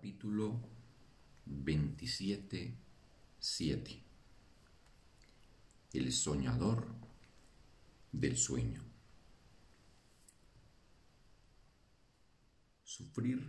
[0.00, 0.58] Capítulo
[1.44, 2.74] 27,
[3.38, 4.02] 7
[5.92, 6.86] El soñador
[8.10, 8.82] del sueño.
[12.82, 13.46] Sufrir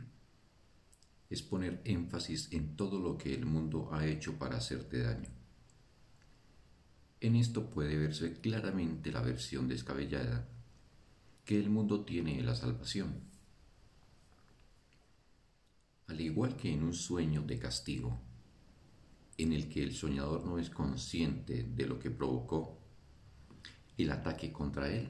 [1.29, 5.29] es poner énfasis en todo lo que el mundo ha hecho para hacerte daño.
[7.21, 10.49] En esto puede verse claramente la versión descabellada
[11.45, 13.30] que el mundo tiene de la salvación
[16.11, 18.19] al igual que en un sueño de castigo,
[19.37, 22.77] en el que el soñador no es consciente de lo que provocó
[23.97, 25.07] el ataque contra él,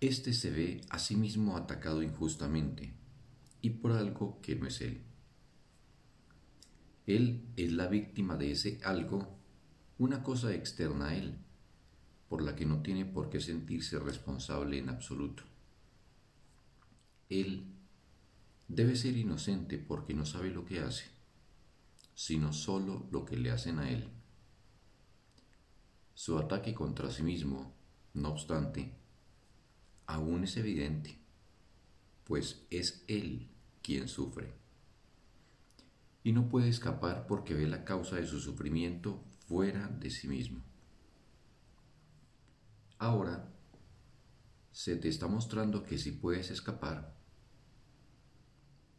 [0.00, 2.94] éste se ve a sí mismo atacado injustamente
[3.60, 5.02] y por algo que no es él.
[7.06, 9.28] Él es la víctima de ese algo,
[9.98, 11.36] una cosa externa a él,
[12.30, 15.42] por la que no tiene por qué sentirse responsable en absoluto.
[17.28, 17.73] Él
[18.68, 21.04] Debe ser inocente porque no sabe lo que hace,
[22.14, 24.08] sino solo lo que le hacen a él.
[26.14, 27.74] Su ataque contra sí mismo,
[28.14, 28.94] no obstante,
[30.06, 31.18] aún es evidente,
[32.24, 33.48] pues es él
[33.82, 34.54] quien sufre.
[36.22, 40.64] Y no puede escapar porque ve la causa de su sufrimiento fuera de sí mismo.
[42.98, 43.52] Ahora
[44.72, 47.13] se te está mostrando que si puedes escapar,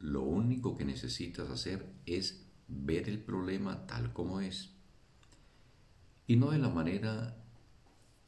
[0.05, 4.71] lo único que necesitas hacer es ver el problema tal como es
[6.27, 7.35] y no de la manera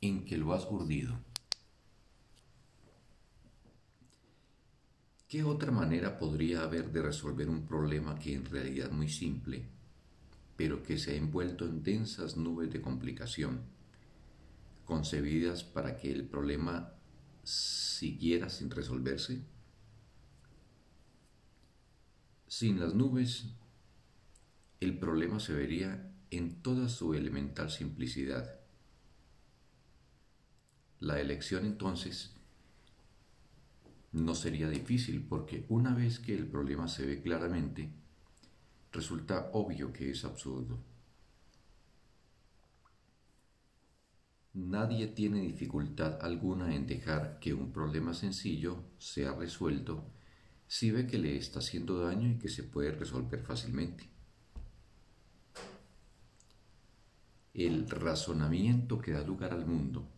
[0.02, 1.19] en que lo has urdido.
[5.28, 9.67] ¿Qué otra manera podría haber de resolver un problema que en realidad es muy simple,
[10.56, 13.62] pero que se ha envuelto en densas nubes de complicación,
[14.86, 16.94] concebidas para que el problema
[17.44, 19.56] siguiera sin resolverse?
[22.48, 23.45] Sin las nubes,
[24.80, 28.62] el problema se vería en toda su elemental simplicidad.
[31.00, 32.34] La elección entonces
[34.13, 37.91] no sería difícil porque una vez que el problema se ve claramente,
[38.94, 40.79] resulta obvio que es absurdo.
[44.53, 50.16] Nadie tiene dificultad alguna en dejar que un problema sencillo sea resuelto
[50.67, 54.09] si ve que le está haciendo daño y que se puede resolver fácilmente.
[57.53, 60.11] El razonamiento que da lugar al mundo,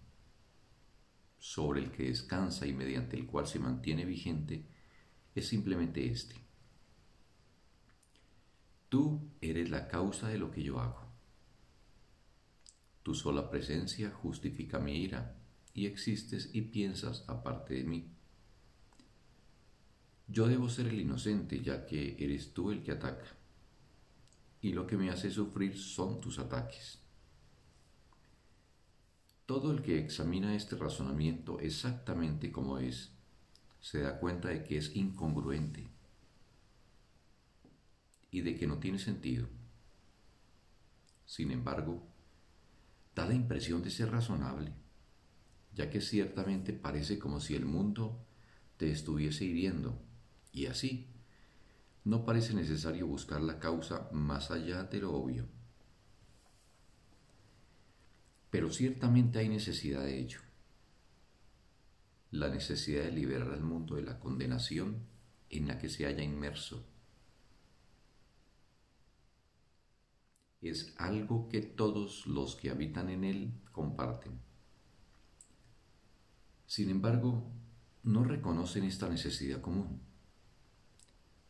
[1.38, 4.66] sobre el que descansa y mediante el cual se mantiene vigente,
[5.36, 6.36] es simplemente este.
[8.90, 11.08] Tú eres la causa de lo que yo hago.
[13.04, 15.38] Tu sola presencia justifica mi ira
[15.74, 18.19] y existes y piensas aparte de mí.
[20.32, 23.26] Yo debo ser el inocente, ya que eres tú el que ataca,
[24.62, 27.00] y lo que me hace sufrir son tus ataques.
[29.48, 33.12] Todo el que examina este razonamiento exactamente como es,
[33.80, 35.88] se da cuenta de que es incongruente
[38.30, 39.48] y de que no tiene sentido.
[41.26, 42.04] Sin embargo,
[43.16, 44.74] da la impresión de ser razonable,
[45.74, 48.24] ya que ciertamente parece como si el mundo
[48.78, 50.09] te estuviese hiriendo
[50.52, 51.08] y así,
[52.04, 55.46] no parece necesario buscar la causa más allá de lo obvio.
[58.50, 60.40] Pero ciertamente hay necesidad de ello.
[62.32, 65.04] La necesidad de liberar al mundo de la condenación
[65.50, 66.84] en la que se haya inmerso.
[70.62, 74.40] Es algo que todos los que habitan en él comparten.
[76.66, 77.50] Sin embargo,
[78.04, 80.09] no reconocen esta necesidad común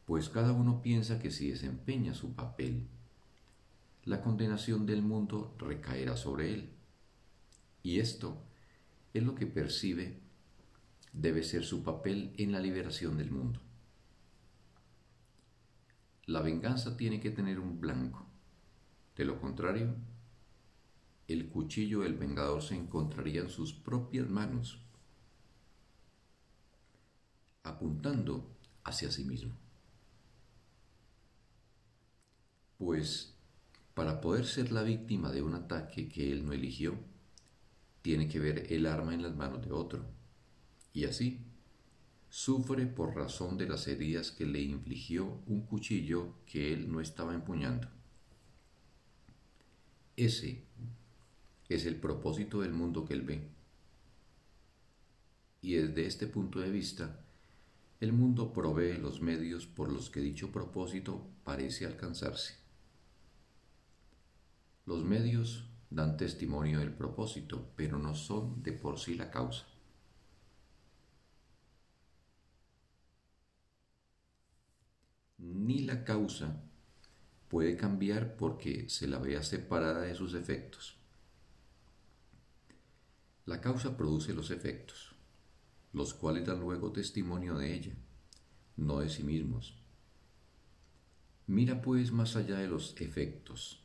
[0.10, 2.88] pues cada uno piensa que si desempeña su papel,
[4.06, 6.72] la condenación del mundo recaerá sobre él.
[7.84, 8.42] Y esto
[9.14, 10.20] es lo que percibe
[11.14, 13.60] debe ser su papel en la liberación del mundo.
[16.26, 18.26] La venganza tiene que tener un blanco.
[19.16, 19.94] De lo contrario,
[21.28, 24.82] el cuchillo del vengador se encontraría en sus propias manos,
[27.62, 29.69] apuntando hacia sí mismo.
[32.80, 33.36] Pues
[33.94, 36.96] para poder ser la víctima de un ataque que él no eligió,
[38.02, 40.06] tiene que ver el arma en las manos de otro,
[40.94, 41.42] y así
[42.30, 47.34] sufre por razón de las heridas que le infligió un cuchillo que él no estaba
[47.34, 47.90] empuñando.
[50.16, 50.64] Ese
[51.68, 53.50] es el propósito del mundo que él ve.
[55.62, 57.20] Y desde este punto de vista,
[58.00, 62.59] el mundo provee los medios por los que dicho propósito parece alcanzarse.
[64.90, 69.68] Los medios dan testimonio del propósito, pero no son de por sí la causa.
[75.38, 76.64] Ni la causa
[77.50, 80.98] puede cambiar porque se la vea separada de sus efectos.
[83.46, 85.14] La causa produce los efectos,
[85.94, 87.94] los cuales dan luego testimonio de ella,
[88.76, 89.78] no de sí mismos.
[91.46, 93.84] Mira pues más allá de los efectos.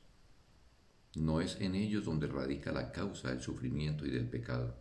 [1.15, 4.77] No es en ellos donde radica la causa del sufrimiento y del pecado.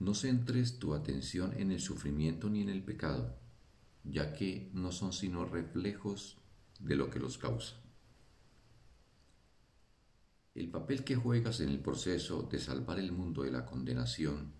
[0.00, 3.36] No centres tu atención en el sufrimiento ni en el pecado,
[4.02, 6.38] ya que no son sino reflejos
[6.80, 7.76] de lo que los causa.
[10.54, 14.52] El papel que juegas en el proceso de salvar el mundo de la condenación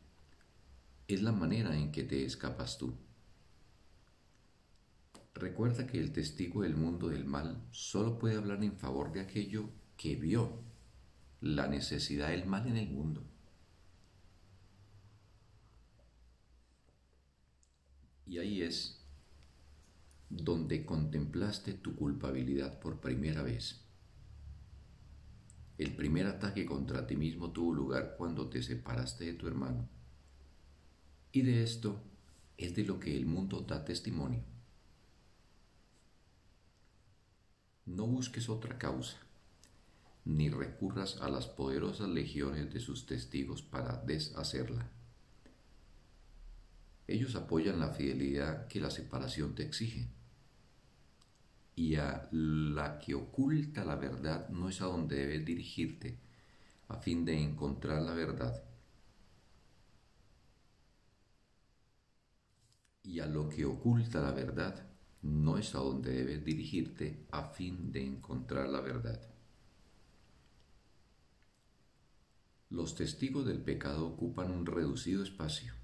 [1.06, 2.94] es la manera en que te escapas tú.
[5.34, 9.68] Recuerda que el testigo del mundo del mal solo puede hablar en favor de aquello
[9.96, 10.62] que vio,
[11.40, 13.22] la necesidad del mal en el mundo.
[18.26, 19.04] Y ahí es
[20.30, 23.84] donde contemplaste tu culpabilidad por primera vez.
[25.76, 29.88] El primer ataque contra ti mismo tuvo lugar cuando te separaste de tu hermano.
[31.32, 32.00] Y de esto
[32.56, 34.42] es de lo que el mundo da testimonio.
[37.86, 39.18] No busques otra causa,
[40.24, 44.90] ni recurras a las poderosas legiones de sus testigos para deshacerla.
[47.06, 50.08] Ellos apoyan la fidelidad que la separación te exige
[51.76, 56.18] y a la que oculta la verdad no es a donde debes dirigirte
[56.88, 58.62] a fin de encontrar la verdad.
[63.02, 64.86] Y a lo que oculta la verdad
[65.22, 69.33] no es a donde debes dirigirte a fin de encontrar la verdad.
[72.74, 75.74] Los testigos del pecado ocupan un reducido espacio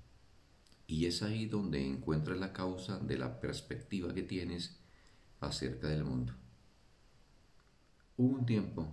[0.88, 4.76] y es ahí donde encuentras la causa de la perspectiva que tienes
[5.38, 6.32] acerca del mundo.
[8.16, 8.92] Hubo un tiempo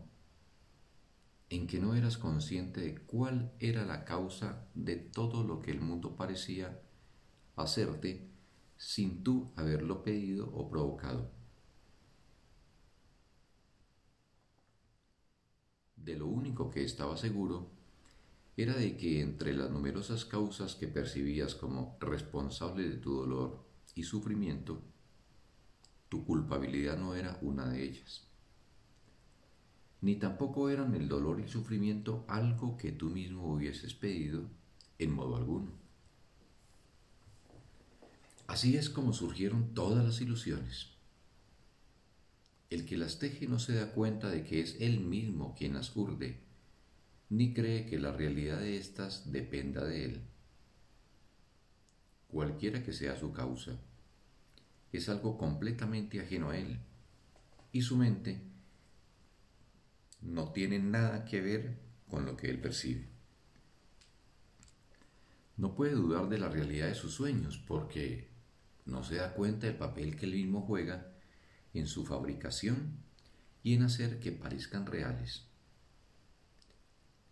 [1.50, 5.82] en que no eras consciente de cuál era la causa de todo lo que el
[5.82, 6.80] mundo parecía
[7.56, 8.30] hacerte
[8.78, 11.32] sin tú haberlo pedido o provocado.
[15.96, 17.76] De lo único que estaba seguro
[18.57, 23.63] era de que entre las numerosas causas que percibías como responsables de tu dolor
[23.94, 24.81] y sufrimiento,
[26.09, 28.27] tu culpabilidad no era una de ellas.
[30.01, 34.50] Ni tampoco eran el dolor y el sufrimiento algo que tú mismo hubieses pedido
[34.98, 35.71] en modo alguno.
[38.48, 40.94] Así es como surgieron todas las ilusiones.
[42.71, 45.95] El que las teje no se da cuenta de que es él mismo quien las
[45.95, 46.47] urde,
[47.30, 50.22] ni cree que la realidad de éstas dependa de él.
[52.28, 53.80] Cualquiera que sea su causa,
[54.92, 56.80] es algo completamente ajeno a él
[57.72, 58.42] y su mente
[60.22, 61.78] no tiene nada que ver
[62.10, 63.08] con lo que él percibe.
[65.58, 68.30] No puede dudar de la realidad de sus sueños porque
[68.86, 71.12] no se da cuenta del papel que él mismo juega
[71.74, 72.98] en su fabricación
[73.64, 75.46] y en hacer que parezcan reales.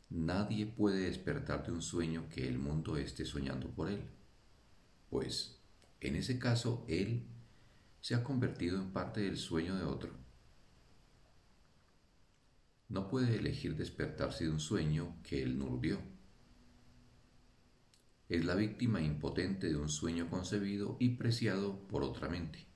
[0.09, 4.03] Nadie puede despertar de un sueño que el mundo esté soñando por él,
[5.09, 5.59] pues
[5.99, 7.25] en ese caso él
[8.01, 10.11] se ha convertido en parte del sueño de otro.
[12.87, 15.99] No puede elegir despertarse de un sueño que él no urdió.
[18.29, 22.67] Es la víctima impotente de un sueño concebido y preciado por otra mente,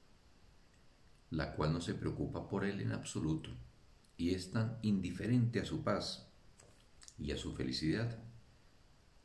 [1.30, 3.52] la cual no se preocupa por él en absoluto
[4.18, 6.29] y es tan indiferente a su paz
[7.20, 8.18] y a su felicidad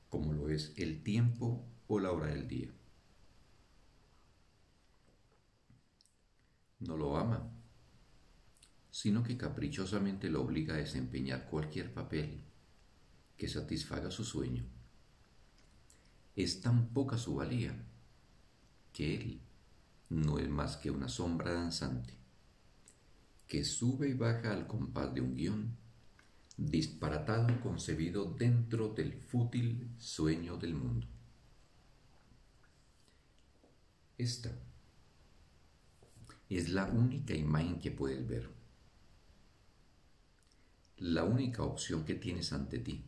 [0.08, 2.70] como lo es el tiempo o la hora del día.
[6.86, 7.50] no lo ama,
[8.90, 12.42] sino que caprichosamente lo obliga a desempeñar cualquier papel
[13.36, 14.64] que satisfaga su sueño.
[16.36, 17.74] Es tan poca su valía
[18.92, 19.40] que él
[20.08, 22.14] no es más que una sombra danzante,
[23.48, 25.76] que sube y baja al compás de un guion,
[26.56, 31.06] disparatado concebido dentro del fútil sueño del mundo.
[34.16, 34.56] Esta
[36.48, 38.48] es la única imagen que puedes ver,
[40.98, 43.04] la única opción que tienes ante ti.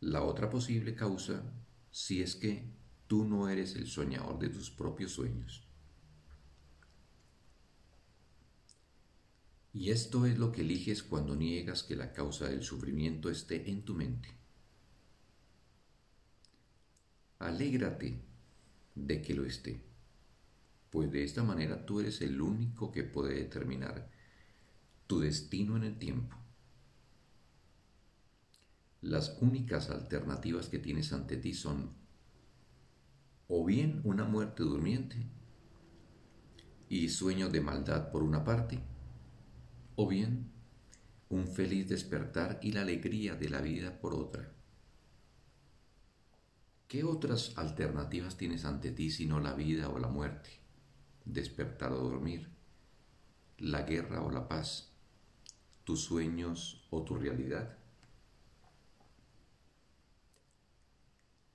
[0.00, 1.42] La otra posible causa,
[1.90, 2.70] si es que
[3.06, 5.69] tú no eres el soñador de tus propios sueños.
[9.72, 13.84] Y esto es lo que eliges cuando niegas que la causa del sufrimiento esté en
[13.84, 14.28] tu mente.
[17.38, 18.20] Alégrate
[18.94, 19.82] de que lo esté,
[20.90, 24.10] pues de esta manera tú eres el único que puede determinar
[25.06, 26.36] tu destino en el tiempo.
[29.00, 31.94] Las únicas alternativas que tienes ante ti son
[33.48, 35.26] o bien una muerte durmiente
[36.88, 38.80] y sueños de maldad por una parte,
[40.00, 40.50] o bien
[41.28, 44.50] un feliz despertar y la alegría de la vida por otra.
[46.88, 50.48] ¿Qué otras alternativas tienes ante ti sino la vida o la muerte,
[51.26, 52.48] despertar o dormir,
[53.58, 54.90] la guerra o la paz,
[55.84, 57.76] tus sueños o tu realidad?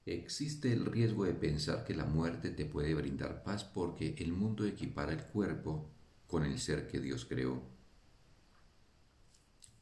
[0.05, 4.65] Existe el riesgo de pensar que la muerte te puede brindar paz porque el mundo
[4.65, 5.89] equipara el cuerpo
[6.27, 7.74] con el ser que Dios creó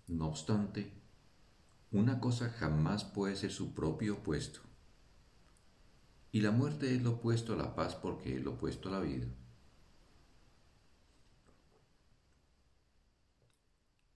[0.08, 0.92] no obstante,
[1.92, 4.60] una cosa jamás puede ser su propio opuesto.
[6.32, 9.00] Y la muerte es lo opuesto a la paz porque es lo opuesto a la
[9.00, 9.28] vida.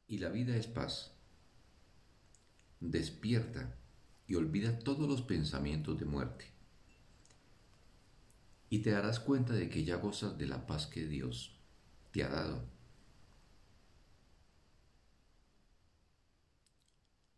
[0.07, 1.13] Y la vida es paz.
[2.79, 3.77] Despierta
[4.25, 6.45] y olvida todos los pensamientos de muerte.
[8.69, 11.59] Y te darás cuenta de que ya gozas de la paz que Dios
[12.11, 12.76] te ha dado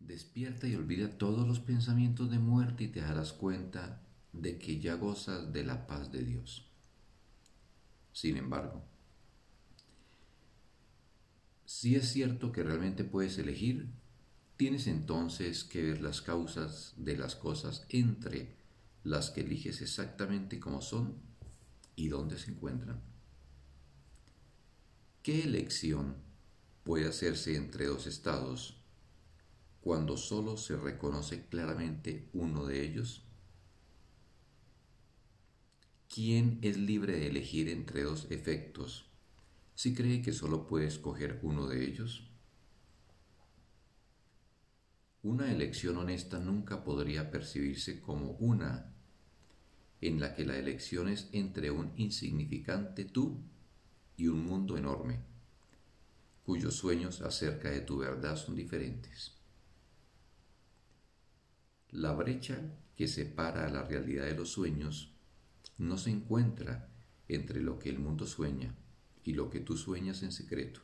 [0.09, 4.01] Despierta y olvida todos los pensamientos de muerte y te darás cuenta
[4.33, 6.67] de que ya gozas de la paz de Dios.
[8.11, 8.83] Sin embargo,
[11.67, 13.91] si es cierto que realmente puedes elegir,
[14.57, 18.55] tienes entonces que ver las causas de las cosas entre
[19.03, 21.21] las que eliges exactamente como son
[21.95, 22.99] y dónde se encuentran.
[25.21, 26.15] ¿Qué elección
[26.83, 28.78] puede hacerse entre dos estados
[29.81, 33.24] cuando solo se reconoce claramente uno de ellos?
[36.13, 39.05] ¿Quién es libre de elegir entre dos efectos
[39.75, 42.29] si cree que solo puede escoger uno de ellos?
[45.21, 48.93] Una elección honesta nunca podría percibirse como una
[50.01, 53.41] en la que la elección es entre un insignificante tú
[54.15, 55.19] y un mundo enorme,
[56.43, 59.38] cuyos sueños acerca de tu verdad son diferentes.
[61.91, 62.60] La brecha
[62.96, 65.12] que separa la realidad de los sueños
[65.79, 66.88] no se encuentra
[67.27, 68.75] entre lo que el mundo sueña
[69.24, 70.81] y lo que tú sueñas en secreto,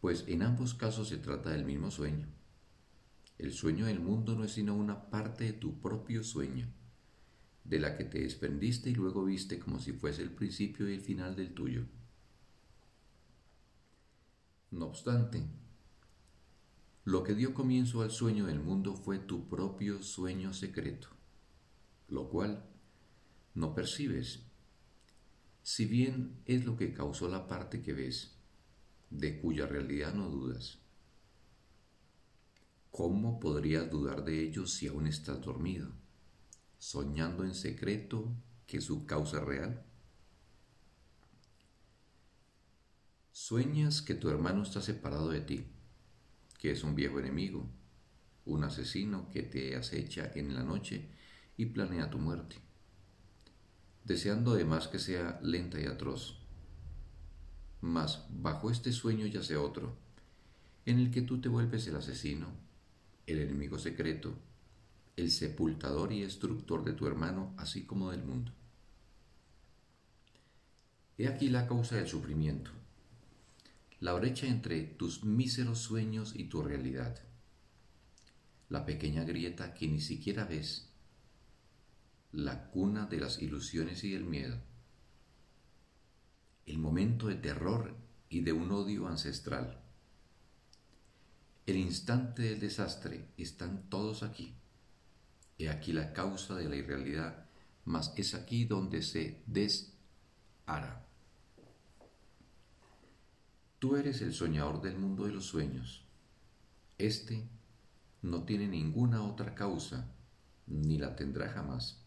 [0.00, 2.28] pues en ambos casos se trata del mismo sueño.
[3.38, 6.68] El sueño del mundo no es sino una parte de tu propio sueño,
[7.64, 11.00] de la que te desprendiste y luego viste como si fuese el principio y el
[11.00, 11.86] final del tuyo.
[14.70, 15.42] No obstante,
[17.04, 21.08] lo que dio comienzo al sueño del mundo fue tu propio sueño secreto,
[22.08, 22.62] lo cual
[23.54, 24.40] no percibes,
[25.62, 28.36] si bien es lo que causó la parte que ves,
[29.08, 30.78] de cuya realidad no dudas.
[32.90, 35.90] ¿Cómo podrías dudar de ello si aún estás dormido,
[36.78, 38.30] soñando en secreto
[38.66, 39.84] que su causa real?
[43.32, 45.66] Sueñas que tu hermano está separado de ti
[46.60, 47.66] que es un viejo enemigo,
[48.44, 51.08] un asesino que te acecha en la noche
[51.56, 52.56] y planea tu muerte,
[54.04, 56.38] deseando además que sea lenta y atroz.
[57.80, 59.96] Mas bajo este sueño yace otro,
[60.84, 62.48] en el que tú te vuelves el asesino,
[63.26, 64.34] el enemigo secreto,
[65.16, 68.52] el sepultador y destructor de tu hermano, así como del mundo.
[71.16, 72.70] He aquí la causa del sufrimiento
[74.00, 77.20] la brecha entre tus míseros sueños y tu realidad,
[78.70, 80.88] la pequeña grieta que ni siquiera ves,
[82.32, 84.58] la cuna de las ilusiones y del miedo,
[86.64, 87.94] el momento de terror
[88.30, 89.82] y de un odio ancestral.
[91.66, 94.54] El instante del desastre están todos aquí.
[95.58, 97.46] He aquí la causa de la irrealidad,
[97.84, 101.09] mas es aquí donde se deshará.
[103.80, 106.04] Tú eres el soñador del mundo de los sueños.
[106.98, 107.48] Este
[108.20, 110.06] no tiene ninguna otra causa,
[110.66, 112.04] ni la tendrá jamás.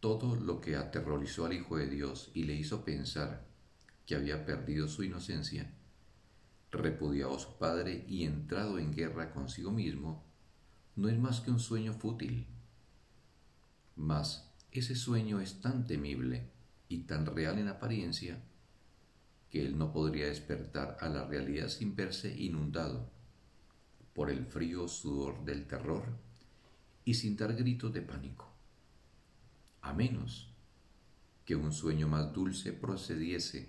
[0.00, 3.46] Todo lo que aterrorizó al Hijo de Dios y le hizo pensar
[4.04, 5.72] que había perdido su inocencia,
[6.72, 10.24] repudiado a su Padre y entrado en guerra consigo mismo,
[10.96, 12.48] no es más que un sueño fútil.
[13.94, 16.50] Mas ese sueño es tan temible
[16.88, 18.42] y tan real en apariencia
[19.52, 23.10] que él no podría despertar a la realidad sin verse inundado
[24.14, 26.06] por el frío sudor del terror
[27.04, 28.50] y sin dar gritos de pánico,
[29.82, 30.54] a menos
[31.44, 33.68] que un sueño más dulce procediese,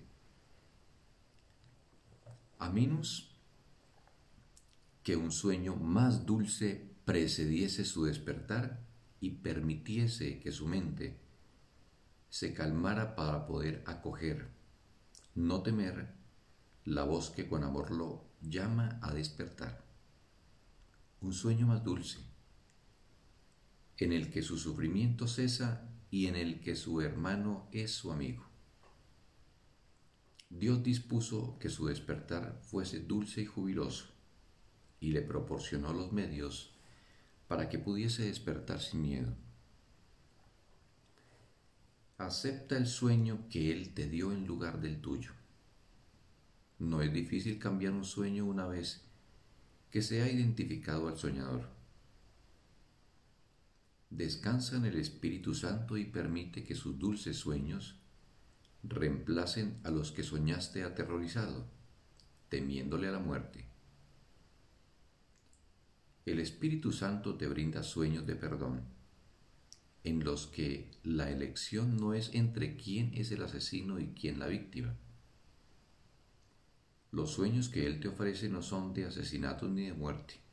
[2.60, 3.36] a menos
[5.04, 8.80] que un sueño más dulce precediese su despertar
[9.20, 11.20] y permitiese que su mente
[12.30, 14.53] se calmara para poder acoger,
[15.36, 16.14] no temer,
[16.86, 19.84] la voz que con amor lo llama a despertar.
[21.22, 22.20] Un sueño más dulce,
[23.98, 28.46] en el que su sufrimiento cesa y en el que su hermano es su amigo.
[30.50, 34.06] Dios dispuso que su despertar fuese dulce y jubiloso,
[35.00, 36.76] y le proporcionó los medios
[37.48, 39.36] para que pudiese despertar sin miedo.
[42.26, 45.32] Acepta el sueño que Él te dio en lugar del tuyo.
[46.80, 49.02] No es difícil cambiar un sueño una vez
[49.92, 51.70] que se ha identificado al soñador
[54.18, 57.96] descansa en el Espíritu Santo y permite que sus dulces sueños
[58.84, 61.66] reemplacen a los que soñaste aterrorizado,
[62.50, 63.66] temiéndole a la muerte.
[66.26, 68.82] El Espíritu Santo te brinda sueños de perdón,
[70.04, 74.48] en los que la elección no es entre quién es el asesino y quién la
[74.48, 74.96] víctima.
[77.12, 80.44] Los sueños que Él te ofrece no son de asesinato ni de muerte,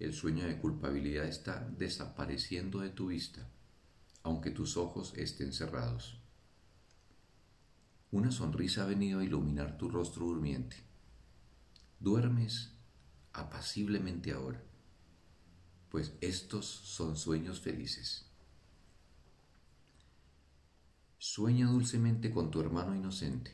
[0.00, 3.48] el sueño de culpabilidad está desapareciendo de tu vista,
[4.22, 6.18] aunque tus ojos estén cerrados.
[8.10, 10.76] Una sonrisa ha venido a iluminar tu rostro durmiente.
[12.00, 12.72] Duermes
[13.32, 14.62] apaciblemente ahora,
[15.94, 18.26] pues estos son sueños felices.
[21.18, 23.52] Sueña dulcemente con tu hermano inocente,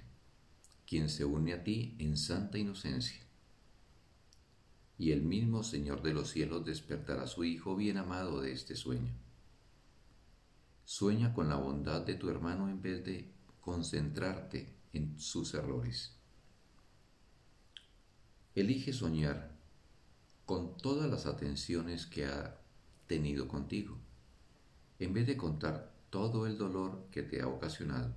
[0.87, 3.20] quien se une a ti en santa inocencia
[4.96, 8.74] y el mismo Señor de los cielos despertará a su Hijo bien amado de este
[8.74, 9.12] sueño.
[10.87, 16.16] Sueña con la bondad de tu hermano en vez de concentrarte en sus errores.
[18.55, 19.60] Elige soñar
[20.51, 22.61] con todas las atenciones que ha
[23.07, 23.97] tenido contigo,
[24.99, 28.17] en vez de contar todo el dolor que te ha ocasionado.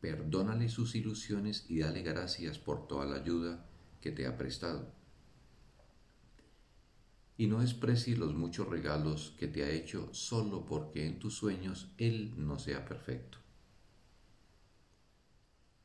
[0.00, 3.66] Perdónale sus ilusiones y dale gracias por toda la ayuda
[4.00, 4.92] que te ha prestado.
[7.36, 11.92] Y no desprecies los muchos regalos que te ha hecho solo porque en tus sueños
[11.98, 13.38] Él no sea perfecto.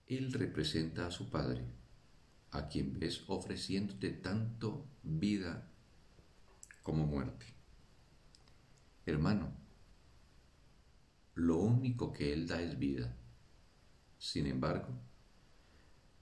[0.07, 1.63] Él representa a su Padre,
[2.51, 5.67] a quien ves ofreciéndote tanto vida
[6.83, 7.45] como muerte.
[9.05, 9.51] Hermano,
[11.35, 13.15] lo único que Él da es vida.
[14.17, 14.89] Sin embargo,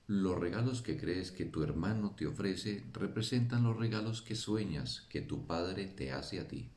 [0.07, 5.21] los regalos que crees que tu hermano te ofrece representan los regalos que sueñas que
[5.21, 6.71] tu Padre te hace a ti.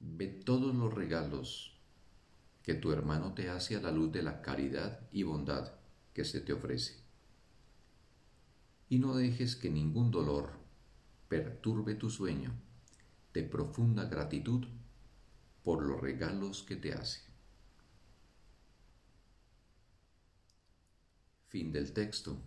[0.00, 1.80] Ve todos los regalos
[2.62, 5.72] que tu hermano te hace a la luz de la caridad y bondad
[6.12, 7.03] que se te ofrece.
[8.94, 10.52] Y no dejes que ningún dolor
[11.28, 12.52] perturbe tu sueño
[13.32, 14.68] de profunda gratitud
[15.64, 17.22] por los regalos que te hace.
[21.48, 22.38] Fin del texto.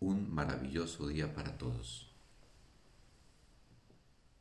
[0.00, 2.05] Un maravilloso día para todos.